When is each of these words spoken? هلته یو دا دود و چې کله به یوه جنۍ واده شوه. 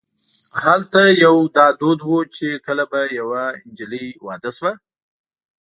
هلته 0.63 1.01
یو 1.25 1.35
دا 1.57 1.67
دود 1.79 1.99
و 2.05 2.13
چې 2.35 2.47
کله 2.65 2.83
به 2.91 3.01
یوه 3.19 3.43
جنۍ 3.77 4.07
واده 4.25 4.51
شوه. 4.57 4.71